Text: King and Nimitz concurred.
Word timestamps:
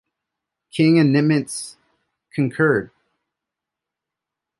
King 0.71 0.97
and 0.97 1.15
Nimitz 1.15 1.75
concurred. 2.33 2.89